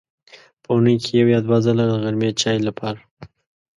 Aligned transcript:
په 0.63 0.67
اوونۍ 0.73 0.95
کې 1.03 1.11
یو 1.19 1.27
یا 1.33 1.39
دوه 1.45 1.57
ځله 1.65 1.83
د 1.87 1.93
غرمې 2.03 2.29
چای 2.41 2.57
لپاره. 2.67 2.99